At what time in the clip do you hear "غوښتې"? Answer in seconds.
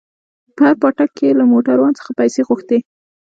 2.47-2.77